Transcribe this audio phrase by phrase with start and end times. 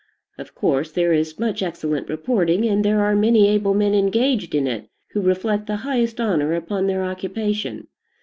[0.39, 4.65] Of course, there is much excellent reporting, and there are many able men engaged in
[4.65, 7.85] it who reflect the highest honor upon their occupation.